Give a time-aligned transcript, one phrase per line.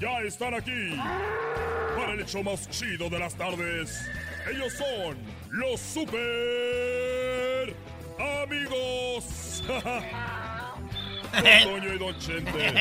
[0.00, 0.96] ya están aquí
[1.96, 4.08] para el hecho más chido de las tardes.
[4.50, 5.18] Ellos son
[5.50, 7.74] los super
[8.42, 9.64] amigos.
[11.32, 12.72] Don Toño y Don Chente.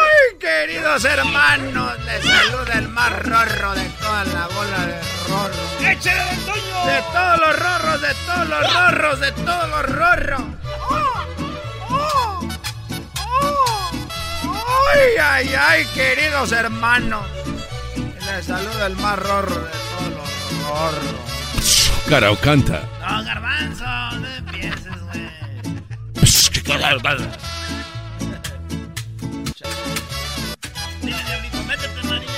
[0.00, 1.98] ¡Ay, queridos hermanos!
[2.04, 5.90] Les saluda el más rorro de toda la bola de rorro.
[5.90, 6.86] ¡Échale, Don Toño!
[6.86, 10.57] De todos los rorros, de todos los rorros, de todos los rorros.
[14.98, 17.24] ¡Ay, ay, ay, queridos hermanos!
[18.26, 20.28] Les saluda el más rorro de todos los
[20.68, 21.14] rorros.
[22.08, 22.82] Carao canta.
[23.00, 23.84] No, garbanzo,
[24.18, 25.30] no empieces, güey.
[31.00, 32.28] Dile, diablito, métete, María.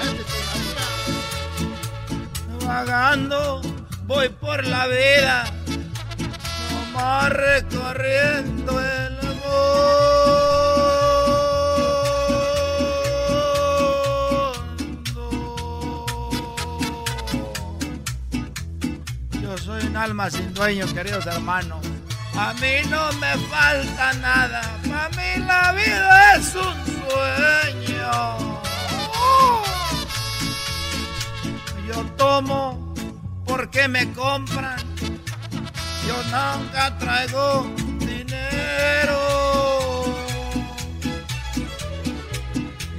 [0.00, 0.38] Métete,
[2.58, 2.66] María.
[2.66, 3.60] Vagando,
[4.06, 5.44] voy por la vida,
[20.30, 21.84] sin dueño, queridos hermanos.
[22.36, 24.62] A mí no me falta nada.
[24.86, 28.62] Para mí la vida es un sueño.
[31.88, 32.94] Yo tomo
[33.44, 34.78] porque me compran.
[36.06, 37.66] Yo nunca traigo
[37.98, 39.18] dinero.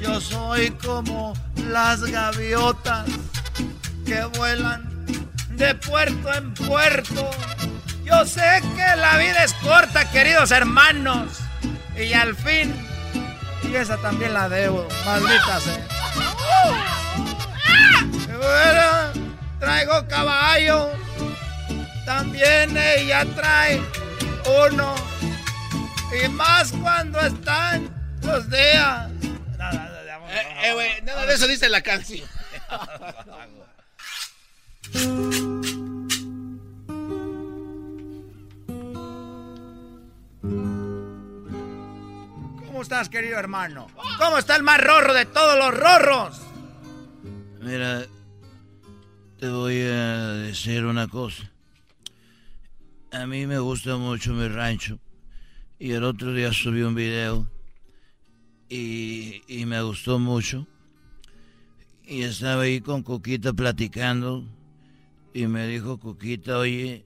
[0.02, 1.34] Yo soy como
[1.70, 3.06] las gaviotas
[4.06, 4.95] que vuelan
[5.58, 7.30] de puerto en puerto.
[8.04, 11.40] Yo sé que la vida es corta, queridos hermanos.
[11.98, 12.76] Y al fin,
[13.64, 15.88] y esa también la debo, maldita sea.
[18.28, 19.30] Bueno,
[19.60, 20.92] traigo caballo.
[22.06, 23.82] También ella trae
[24.70, 24.94] uno.
[26.24, 27.90] Y más cuando están
[28.22, 29.10] los días.
[30.64, 32.28] Eh, güey, nada de eso dice la canción.
[42.68, 43.88] ¿Cómo estás, querido hermano?
[44.18, 46.42] ¿Cómo está el más rorro de todos los rorros?
[47.62, 48.06] Mira,
[49.38, 51.52] te voy a decir una cosa.
[53.12, 55.00] A mí me gusta mucho mi rancho.
[55.78, 57.50] Y el otro día subí un video
[58.70, 60.68] y, y me gustó mucho.
[62.04, 64.46] Y estaba ahí con Coquita platicando
[65.36, 67.04] y me dijo Coquita, oye,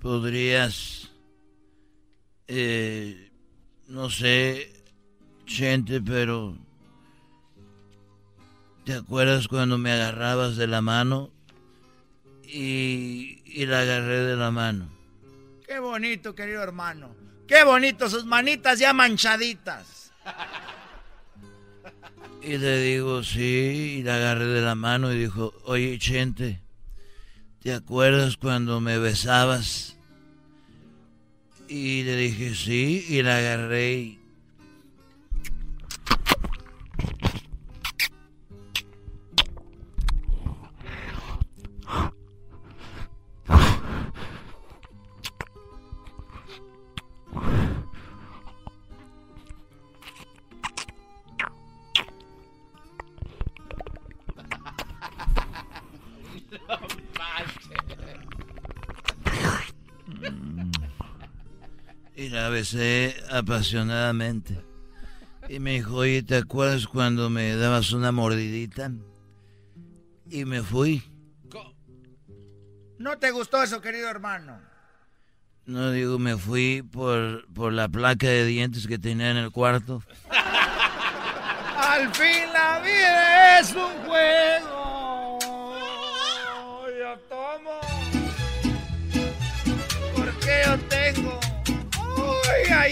[0.00, 1.10] podrías,
[2.46, 3.32] eh,
[3.88, 4.72] no sé,
[5.44, 6.56] gente, pero
[8.84, 11.32] ¿te acuerdas cuando me agarrabas de la mano?
[12.44, 14.88] Y, y la agarré de la mano.
[15.66, 17.16] Qué bonito, querido hermano.
[17.48, 20.12] Qué bonito, sus manitas ya manchaditas.
[22.40, 26.62] Y le digo, sí, y la agarré de la mano y dijo, oye, Chente,
[27.62, 29.96] ¿te acuerdas cuando me besabas?
[31.68, 34.18] Y le dije, sí, y la agarré
[62.48, 64.58] la besé apasionadamente.
[65.50, 68.90] Y me dijo, oye, ¿te acuerdas cuando me dabas una mordidita?
[70.30, 71.02] Y me fui.
[72.98, 74.60] ¿No te gustó eso, querido hermano?
[75.66, 80.02] No digo, me fui por, por la placa de dientes que tenía en el cuarto.
[81.76, 84.77] Al fin la vida es un juego.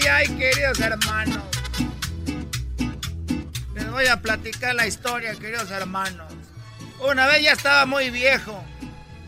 [0.09, 1.43] Ay, queridos hermanos.
[3.73, 6.33] Les voy a platicar la historia, queridos hermanos.
[6.99, 8.63] Una vez ya estaba muy viejo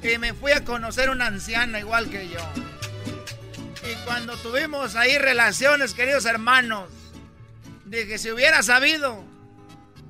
[0.02, 2.40] y me fui a conocer una anciana igual que yo.
[3.90, 6.90] Y cuando tuvimos ahí relaciones, queridos hermanos,
[7.86, 9.24] dije, si hubiera sabido,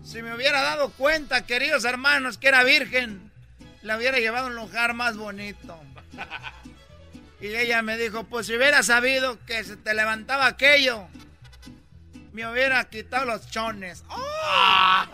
[0.04, 3.32] si me hubiera dado cuenta, queridos hermanos, que era virgen,
[3.82, 5.80] la hubiera llevado a un lugar más bonito.
[7.42, 11.08] Y ella me dijo, pues si hubiera sabido que se te levantaba aquello,
[12.34, 14.04] me hubiera quitado los chones.
[14.10, 15.06] ¡Oh!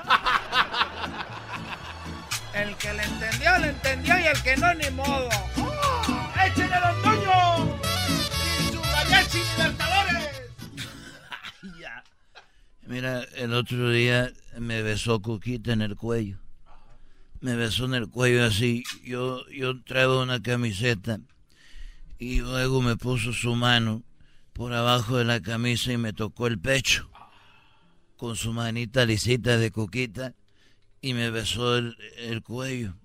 [2.56, 5.30] El que le entendió, le entendió y el que no, ni modo.
[5.58, 6.32] ¡Oh!
[6.44, 7.80] ¡Échenle los Toño!
[8.60, 10.30] ¡Y su mariachi libertadores!
[12.88, 16.40] Mira, el otro día me besó Cuquita en el cuello.
[17.40, 18.84] Me besó en el cuello así.
[19.04, 21.20] Yo, yo traigo una camiseta
[22.20, 24.04] y luego me puso su mano
[24.54, 27.10] por abajo de la camisa y me tocó el pecho
[28.18, 30.34] con su manita lisita de Cuquita
[31.02, 32.96] y me besó el, el cuello.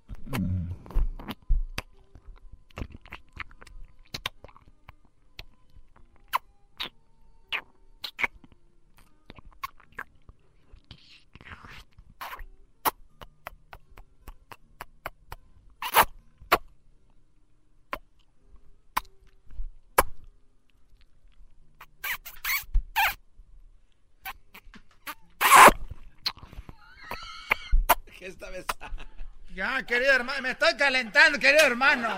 [29.55, 32.09] Ya, querido hermano, me estoy calentando, querido hermano.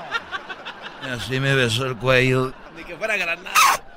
[1.01, 2.53] Así me besó el cuello.
[2.75, 3.93] Ni que fuera granada.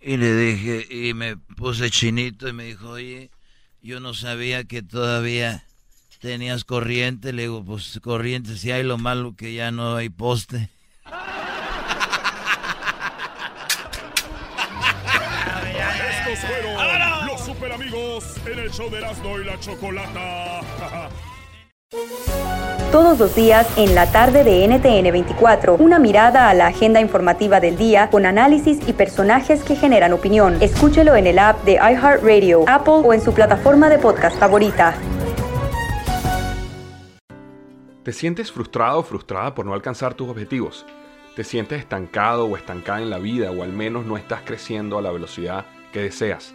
[0.00, 3.30] Y le dije, y me puse chinito y me dijo, oye,
[3.82, 5.64] yo no sabía que todavía
[6.20, 7.32] tenías corriente.
[7.32, 10.70] Le digo, pues corriente si hay, lo malo que ya no hay poste.
[18.18, 20.60] Amigos en el show de Erasmo y la Chocolata.
[22.92, 27.60] Todos los días en la tarde de NTN 24, una mirada a la agenda informativa
[27.60, 30.56] del día con análisis y personajes que generan opinión.
[30.60, 34.94] Escúchelo en el app de iHeartRadio, Apple o en su plataforma de podcast favorita.
[38.02, 40.86] ¿Te sientes frustrado o frustrada por no alcanzar tus objetivos?
[41.36, 45.02] ¿Te sientes estancado o estancada en la vida o al menos no estás creciendo a
[45.02, 46.54] la velocidad que deseas?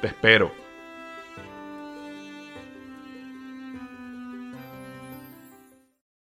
[0.00, 0.65] Te espero.